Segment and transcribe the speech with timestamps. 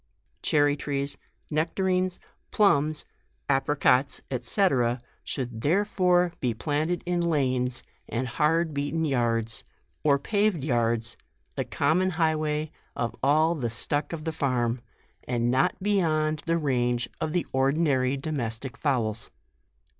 [0.41, 1.15] Cherry trees,
[1.51, 2.17] necta rines,
[2.49, 3.05] plumbs,
[3.47, 4.67] apricots, &c.
[5.23, 9.63] should therefore be planted in lanes and hard beaten yards,
[10.03, 11.17] or paved yards,
[11.55, 14.81] the common highway of all the stuck of the farm,
[15.27, 19.29] and not beyond the range of the ordinary domestic fowls.